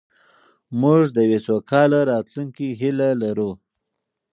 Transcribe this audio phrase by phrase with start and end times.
[0.81, 3.51] موږ د یوې سوکاله راتلونکې هیله لرو.